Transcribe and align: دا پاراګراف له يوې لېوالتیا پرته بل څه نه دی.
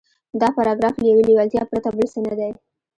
دا 0.41 0.47
پاراګراف 0.57 0.95
له 0.97 1.05
يوې 1.11 1.23
لېوالتیا 1.27 1.63
پرته 1.71 1.89
بل 1.95 2.07
څه 2.13 2.19
نه 2.27 2.33
دی. 2.39 2.51